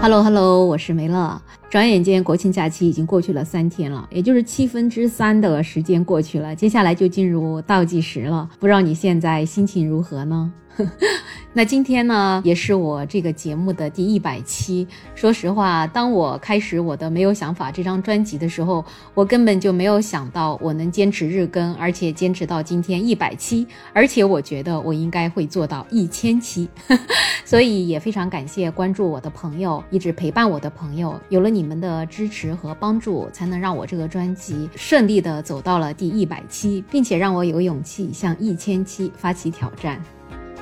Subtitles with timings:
[0.00, 1.42] Hello Hello，我是梅乐。
[1.68, 8.48] 转眼间国庆假期已经过去了三天了，也就是七分之三的时间过去了，接下来就进入倒计时了。
[8.60, 10.52] 不知道你现在心情如何呢？
[11.52, 14.86] 那今天呢，也是我这个节目的第一百期。
[15.14, 18.84] 说实话，当我开始我的《没有想法》这张专辑的时候，
[19.14, 26.68] 我根本就没有想到我能坚持日更，而且坚持到今天一百期，而且我觉得我应该会做到一千期。
[27.44, 40.00] 所以也非常感谢关注我的朋友，一直陪伴我的朋友，有了你们的支持和帮助，才能让我这个专辑顺利的走到了第一百期，并且让我有勇气向一千期发起挑战。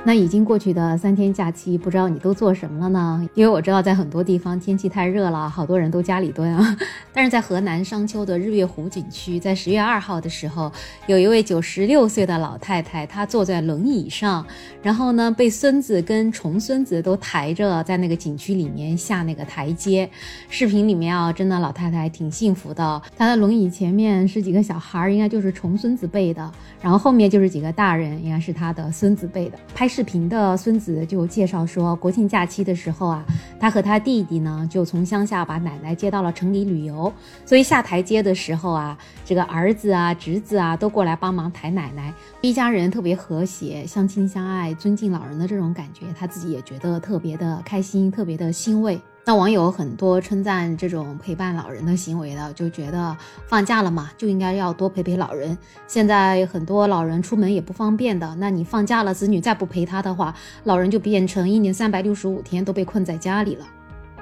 [0.03, 3.29] 那已经过去的三天假期，不知道你都做什么了呢？
[3.33, 6.77] 因为我知道在很多地方天气太热了，好多人都家里蹲啊。
[7.11, 10.71] 但是在河南商丘的日月湖景区，在十月二号的时候，
[11.07, 14.45] 有一位九十六岁的老太太，她坐在轮椅上，
[14.81, 20.09] 然后呢被孙子跟重孙子都抬着在那个景区里面下那个台阶。
[20.47, 23.01] 视频里面啊，真的老太太挺幸福的。
[23.17, 26.49] 她的轮椅前面是几个小孩，应该就是重孙子辈的，
[26.81, 29.57] 然后后面就是几个大人，应该是他的孙子辈的。
[29.75, 33.25] 拍视频的孙子就介绍说，国庆假期的时候啊，
[33.59, 37.11] 他和他弟弟呢就从乡下把奶奶接到了城里旅游，
[37.45, 48.99] 所以下台阶的时候啊，这个儿子啊、侄子啊都过来帮忙抬奶奶，一家人特别和谐，相亲相爱，尊敬老人的这种感觉，他自己也觉得特别的开心，特别的欣慰。
[49.27, 53.13] 那网友很多称赞这种陪伴老人的行为的，就觉得
[53.45, 55.57] 放假了嘛，就应该要多陪陪老人。
[55.85, 60.33] 现在很多老人出门也不方便的，那你放假了，子女再不陪他的话，
[60.63, 63.65] 老人就变成一年三百六十五天都被困在家里了。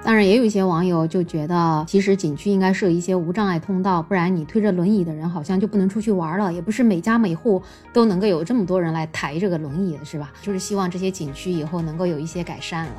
[0.04, 7.62] 当然，也有一些网友就觉得，其实景区应该设一些无障碍通道，不然你推着轮椅的人好像就不能出去玩了，也不是每家每户
[7.94, 10.34] 都能够有这么多人来抬这个轮椅的，是吧？
[10.42, 12.94] 就是希望这些景区以后能够有一些改善了。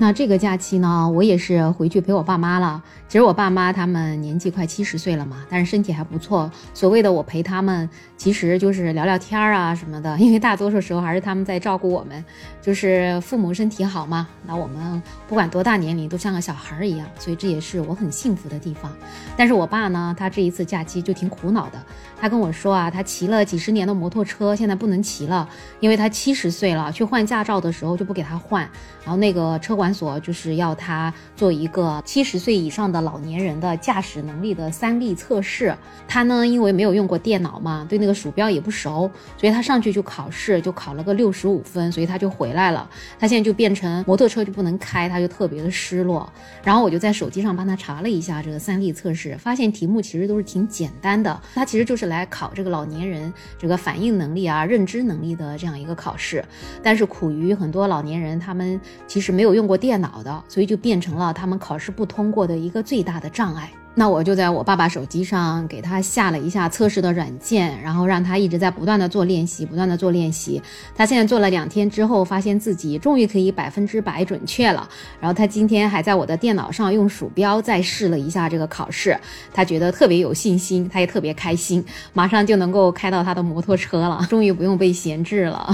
[0.00, 2.80] 那这个假期呢，我也是回去陪我爸妈了。
[3.08, 6.48] 其实我爸妈他们年纪快七十岁了嘛，但是身体还不错。
[6.72, 10.16] 所谓的我陪他们，其实就是聊聊天儿啊什么的。
[10.18, 12.24] 因为大多数时候还是他们在照顾我们，
[12.62, 18.92] 就是父母身体好嘛，那我们不管多大年龄都像个小孩儿一样，所以这也是我很幸福的地方。
[19.36, 21.82] 但是我爸呢，他这一次假期就挺苦恼的。
[22.20, 25.48] 他跟我说啊，他骑了几十年的摩托车，现在不能骑了，
[25.80, 28.62] 因为他七十岁了，去换驾照的时候就不给他换，
[29.02, 32.98] 然后那个车管所就是要他做一个七十岁以上的。
[33.08, 35.74] 老年人的驾驶能力的三力测试，
[36.06, 42.90] 他呢因为没有用过电脑嘛，对那个鼠标也不熟，所以他上去就考试，就考了个六十五分，所以他就回来了。
[43.18, 46.30] 他现在就变成摩托车就不能开，他就特别的失落。
[46.62, 56.44] 然后我就在手机上帮他查了一下这个三力测试，发现题目其实都是挺简单的，他其实就是来考这个老年人这个反应能力啊、认知能力的这样一个考试。
[56.82, 62.82] 但是苦于很多老年人他们其实没有用过电脑的，所以就变成了他们考试不通过的一个。
[62.88, 70.62] 最大的障碍，那我就在我爸爸手机上给他下了一下测试的软件，然后让他一直在不断的做练习，不断的做练习。
[70.96, 74.88] 他现在做了两天之后，发现自己终于可以百分之百准确了。
[75.20, 79.14] 然后他今天还在我的电脑上用鼠标再试了一下这个考试，
[79.52, 81.84] 他觉得特别有信心，他也特别开心，
[82.14, 85.68] 马上就能够开到他的摩托车了，终于不用被闲置了。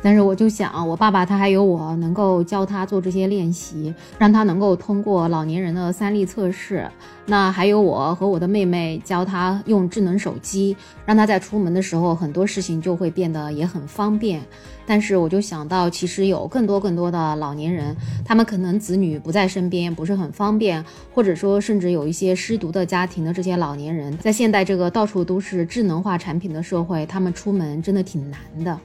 [0.00, 6.88] 但是我就想，我爸爸他还有我能够教他做这些练习，让他能够通过老年人的三力测试。
[7.26, 14.40] 那还有我和我的妹妹教他用智能手机，让他在出门的时候很多事情就会变得也很方便。
[14.86, 17.94] 但是我就想到，其实有更多更多的老年人，
[18.24, 20.82] 他们可能子女不在身边，不是很方便，
[21.12, 28.78] 或者说甚至有一些失独的家庭的这些老年人，在现代这个到处都是智能化产品的社会，他们出门真的挺难的。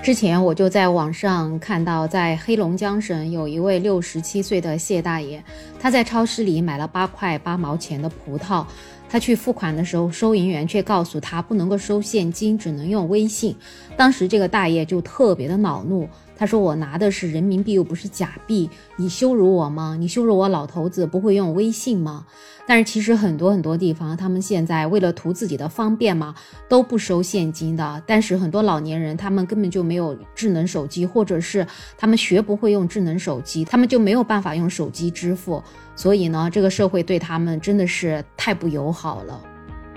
[0.00, 5.42] 之前我就在网上看到，在黑龙江省有一位六十七岁的谢大爷，
[5.78, 8.64] 他在超市里买了八块八毛钱的葡萄，
[9.06, 13.54] 他去付款的时候，收银员却告诉他不能够收现金，只能用微信。
[13.98, 16.08] 当时这个大爷就特别的恼怒。
[16.38, 19.96] 他说：“我拿的是人民币，又不是假币，你羞辱我吗？
[19.98, 22.24] 你羞辱我老头子不会用微信吗？
[22.64, 26.32] 但是其实很多很多地方，他们现在为了图自己的方便嘛，
[26.68, 28.00] 都不收现金的。
[28.06, 35.60] 但是很多老年人，他们根本就没有智能手机，或者是他们学不会用智能手机，他们就没有办法用手机支付。
[35.96, 39.42] 所以呢，这个社会对他们真的是太不友好了。”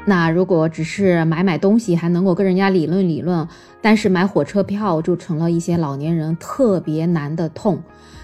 [0.06, 3.48] 那如果只是买买东西还能够跟人家理论理论，
[3.82, 7.82] 但是买火车票就成了一些老年人特别难的痛。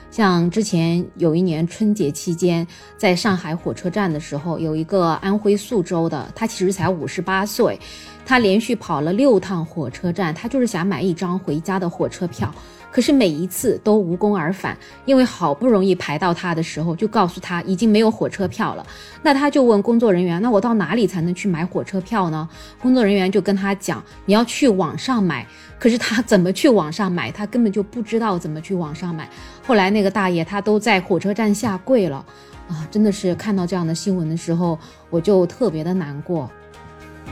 [0.09, 2.65] 像之前有一年春节期间，
[2.97, 7.79] 在上海火车站的时候，有一个安徽宿州的，他其实才五十八岁，
[8.27, 12.53] 他连续跑了六趟火车站，他就是想买一张回家的火车票。
[12.91, 14.75] 可是每一次都无功而返，
[15.05, 18.85] 因为好不容易排到他的时候，就告诉他已经没有火车票了。
[19.21, 22.47] 那他就问工作人员：“那我到哪里才能去买火车票呢？”
[22.81, 25.47] 工作人员就跟他讲：“你要去网上买。”
[25.79, 27.31] 可是他怎么去网上买？
[27.31, 29.29] 他根本就不知道怎么去网上买。
[29.65, 32.25] 后来那个大爷他都在火车站下跪了，
[32.67, 34.77] 啊，真的是看到这样的新闻的时候，
[35.09, 36.49] 我就特别的难过。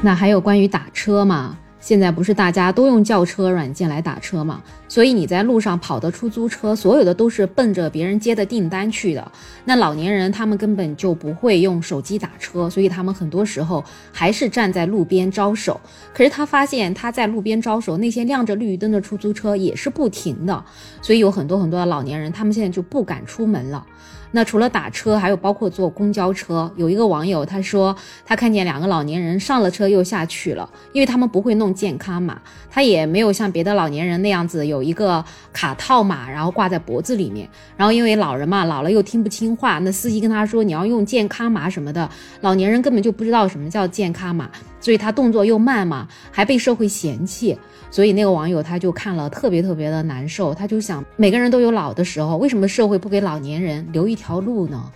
[0.02, 1.58] 那还有关于打车嘛？
[1.80, 4.62] 现在不是大家都用叫车软件来打车嘛？
[4.88, 9.32] 所以你在路上跑的出租车，所有的都是奔着别人接的订单去的。
[9.66, 15.80] 那老年人他们根本就不会用手机打车，所以他们很多时候还是站在路边招手。
[16.12, 20.64] 可是他发现他在路边招手，那些亮着绿灯的出租车也是不停的，
[21.04, 23.86] 所以有很多很多的老年人，他们现在就不敢出门了。
[24.36, 26.70] 那除了打车，还有包括坐公交车。
[26.76, 27.96] 有一个网友他说，
[28.26, 35.24] 他看见两个老年人上了车又下去了，因为他们不会弄健康码，他也没有像别的老年人那样子有一个
[35.54, 37.48] 卡套码，然后挂在脖子里面。
[37.78, 42.10] 然后因为老人嘛，老了又听不清话，那司机跟他说你要用健康码什么的，
[42.42, 44.50] 老年人根本就不知道什么叫健康码，
[44.82, 47.58] 所以他动作又慢嘛，还被社会嫌弃。
[47.92, 54.92] 所以那个网友他就看了特别特别的难受，他就想每个人都有老的时候，为什么社会不给老年人留一条条路呢？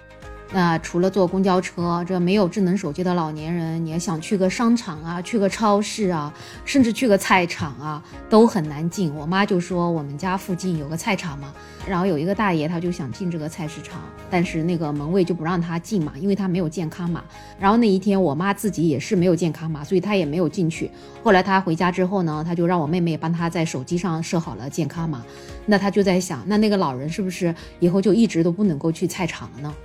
[0.51, 6.33] 那除了坐公交车，这没有智能手机的老年人，你要想去个商场啊，去个超市啊，
[6.65, 9.13] 甚至去个菜场啊，都很难进。
[9.13, 11.53] 我妈就说我们家附近有个菜场嘛，
[11.87, 17.23] 然后有一个大爷他就想进这个菜市场，但是那个门卫就不让他进嘛，因为他没有健康码。
[17.59, 20.89] 然后那一天我妈自己也是没有健康码，所以她也没有进去。
[21.23, 25.23] 后来她回家之后呢，她就让我妹妹帮她在手机上设好了健康码。
[25.67, 29.75] 那她就在想，那那个老人是不是以后就一直都不能够去菜场了呢？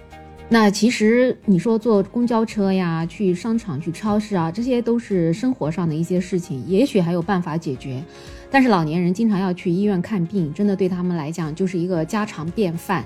[0.51, 8.03] 那其实你说坐公交车呀，去商场、去超市啊，这些都是生活上的一些事情，也许还有办法解决。
[8.51, 13.05] 但是老年人经常要去医院看病，真的对他们来讲就是一个家常便饭。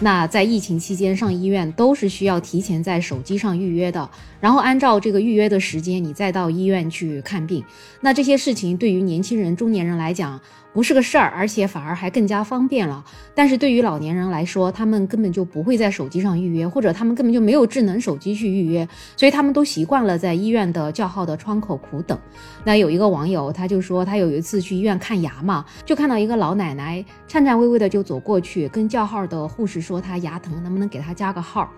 [0.00, 4.08] 那在疫情期间上医院都是需要提前在手机上预约的，
[4.40, 7.64] 然后按照这个预约的时间，你再到医院去看病。
[8.00, 10.40] 那这些事情对于年轻人、中年人来讲
[10.72, 13.04] 不是个事儿，而且反而还更加方便了。
[13.34, 22.16] 但是对于老年人来说，他们根本就不会在手机上预约，或者他们根本就没有智能手机去预约，所以他们都习惯了在医院的叫号的窗口苦等。
[22.64, 30.00] 那有一个网友他就说，他有一次去医院看牙嘛，就看到一个老奶奶颤颤巍巍的就走过去，跟叫号的护士说。
[30.00, 31.68] 他牙疼，能不能给他加个号？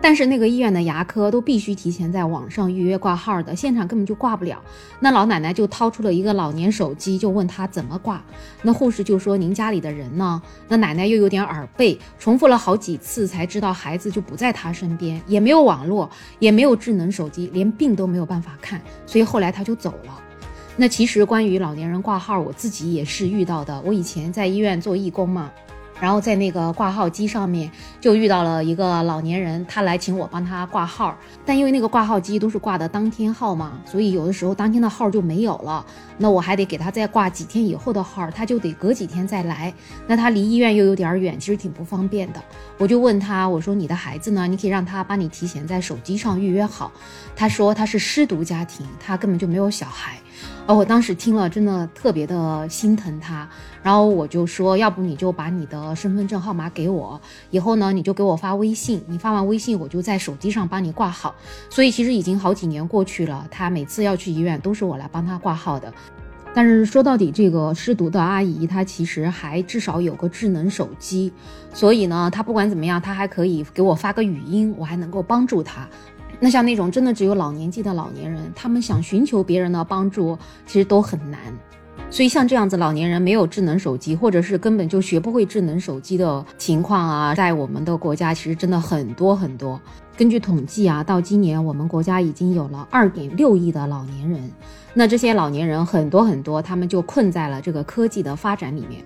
[0.00, 4.62] 但是那个医院的牙科都必须提前在网上预约挂号的，现场根本就挂不了。
[5.00, 8.22] 那老奶奶就掏出了一个老年手机，就问他怎么挂。
[8.62, 16.08] 那护士就说：“您家里的人呢？”那奶奶又有点耳背，重复了好几次才知道孩子就不在她身边，也没有网络，
[16.38, 20.20] 也没有智能手机，连病都没有办法看，所以后来他就走了。
[20.76, 23.80] 那其实关于老年人挂号，我自己也是遇到的。
[23.84, 25.50] 我以前在医院做义工嘛。
[26.00, 27.70] 然后在那个挂号机上面
[28.00, 35.84] 就遇到了一个老年人，他来请我帮他挂号，但因为那个挂号机都是挂的当天号嘛，所以有的时候当天的号就没有了，
[36.16, 39.72] 那我还得给他再挂几天以后的号，他就得隔几天再来，
[40.06, 42.42] 那他离医院又有点远，其实挺不方便的。
[42.78, 44.46] 我就问他，我说你的孩子呢？
[44.46, 46.90] 你可以让他帮你提前在手机上预约好。
[47.36, 50.18] 他说他是失独家庭，他根本就没有小孩。
[50.70, 53.48] 哦，我当时听了真的特别的心疼他，
[53.82, 57.20] 然后我就说，要不你就把你的身份证号码给我，
[57.50, 61.34] 以后呢你就给我发微信，你发完微信我就在手机上帮你挂号。
[61.68, 65.92] 所以其实已经好几年过去了，他每次要去医院都是我来帮他挂号的。
[66.54, 71.32] 但是说到底，这个失独的阿姨她其实还至少有个智能手机，
[71.74, 75.88] 所以呢，她不管怎么样，她还可以给我发个语音，我还能够帮助她。
[76.40, 81.38] 那像那种真的只有老年纪的老年人，他们想寻求别人的帮助，其实都很难。
[82.10, 89.80] 所以像这样子老年人没有智能手机，或者是根本就学不会智能手机的情况啊，在我们的国家其实真的很多很多。
[90.16, 94.50] 根据统计啊，到今年我们国家已经有了二点六亿的老年人。
[94.92, 99.04] 那这些老年人很多很多，他们就困在了这个科技的发展里面。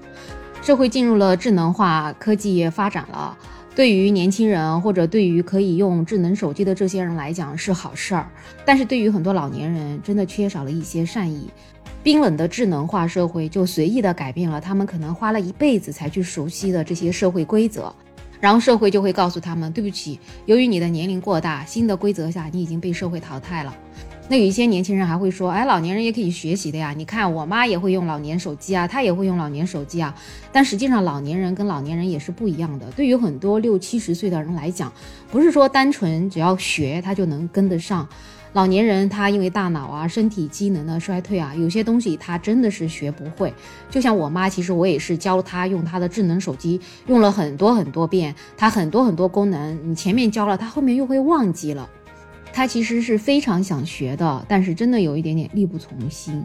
[0.62, 3.36] 社会进入了智能化，科技也发展了。
[3.74, 8.30] 对于年轻人或者对于可以用智能手机的这些人来讲是好事儿，
[8.64, 11.50] 但是对于很多老年人，真的缺少了一些善意。
[12.02, 17.92] 冰冷的智能化社会就随意的改变了他们可能花了一辈子才去熟悉的这些社会规则，
[18.40, 23.74] 然后社会就会告诉他们：对不起，由于你的年龄过大，新的规则下你已经被社会淘汰了。
[24.26, 26.94] 那有一些年轻人还会说，哎，老年人也可以学习的呀。
[26.96, 30.14] 你看我妈也会用老年手机啊，她也会用老年手机啊。
[30.50, 32.86] 但实际上，老年人跟老年人也是不一样的。
[32.96, 34.90] 对于很多六七十岁的人来讲，
[35.30, 38.08] 不是说单纯只要学他就能跟得上。
[38.54, 43.52] 老年人他因为大脑啊、身体机能的衰退啊，有些东西他真的是学不会。
[43.90, 51.90] 就像我妈，其实我也是教她用她的智能手机，用了很多很多遍，她很多很多功能，你前面教了，她后面又会忘记了。
[52.54, 56.40] 他其实是非常想学的，但是真的有一点点力不从心。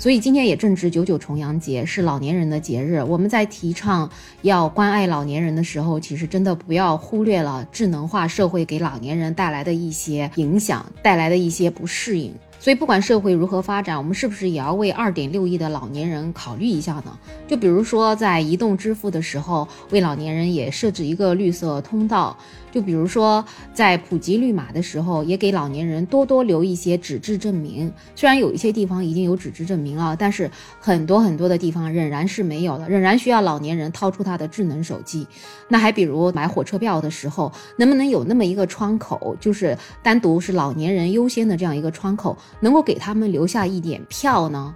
[0.00, 3.00] 所以今天也正值九九重阳节，是老年人的节日。
[3.02, 4.10] 我们在提倡
[4.42, 12.34] 要关爱老年人的时候，其实真的不要忽略了智能化社会给老年人带来的一些影响，带来的一些不适应。
[12.60, 17.16] 所以，不管社会如何发展，我们是不是也要为二点六亿的老年人考虑一下呢？
[17.46, 22.36] 就比如说，在移动支付的时候，为老年人也设置一个绿色通道；
[22.72, 27.90] 就比如说，在普及绿码的时候，也给老年人多多留一些纸质证明。
[28.16, 30.50] 虽然有一些地方已经有纸质证明了，但是
[30.80, 35.26] 很多很多的地方仍然是没有的，仍然需要老年人掏出他的智能手机。
[35.68, 42.36] 那还比如买火车票的时候，能不能有那么一个窗口，就是单独是老年人优先的这样一个窗口？
[42.60, 44.74] 能够给他们留下一点票呢，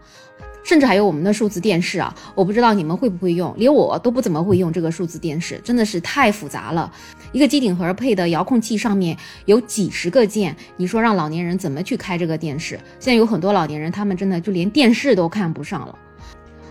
[0.62, 6.93] 甚至还有我们的数字电视啊，我不知道你们会不会用，连我都不怎么会用这个数字电视，真的是太复杂了。
[7.33, 12.76] 一个机顶盒配的遥控器上面有几十个键，你说让老年人怎么去开这个电视？
[13.00, 15.99] 现在有很多老年人，他们真的就连电视都看不上了。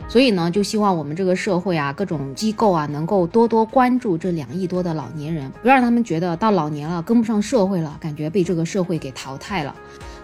[0.07, 9.73] 所以呢，就希望我们这个社会啊，各种机构啊，能够多多关注这两亿多的老年人，不要让他们觉得到老年了跟不上社会了，感觉被这个社会给淘汰了。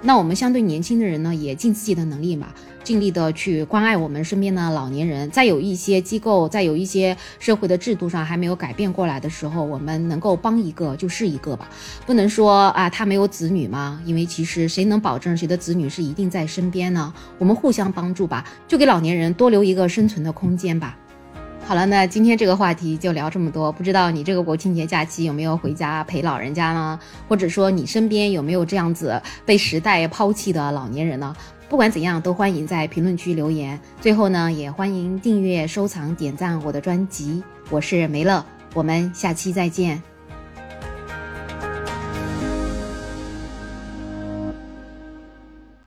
[0.04, 2.48] 那我们相对年轻的人呢，也尽自己的能力嘛，
[2.84, 5.30] 尽力的去关爱我们身边的老年人。
[5.32, 11.68] 在有一些机构，在有一些社会的制度上还没有改变过来的时候，我们能够帮一个就是一个吧，
[12.06, 14.00] 不能说啊他没有子女吗？
[14.06, 17.14] 因为其实谁能保证谁的子女是一定在身边呢？
[17.40, 20.98] 我们互相帮助吧，就给老年人多留一个生存的空间吧。
[21.68, 23.70] 好了，那今天这个话题就聊这么多。
[23.70, 26.98] 不知道你这个国庆节假期有没有回家陪老人家呢？
[27.28, 31.36] 或者说你身边有没有这样子被时代抛弃的老年人呢？
[31.68, 33.78] 不管怎样，都欢迎在评论区留言。
[34.00, 37.44] 最后呢，也欢迎订阅、收藏、点赞我的专辑。
[37.70, 38.42] 我是梅乐，
[38.74, 40.02] 我们下期再见。